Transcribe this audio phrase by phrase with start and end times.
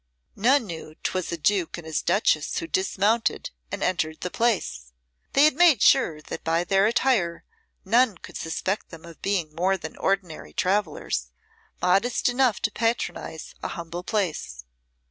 [0.35, 4.93] None knew 'twas a Duke and his Duchess who dismounted and entered the place.
[5.33, 7.45] They had made sure that by their attire
[7.85, 11.29] none could suspect them of being more than ordinary travellers,
[11.83, 14.65] modest enough to patronise a humble place.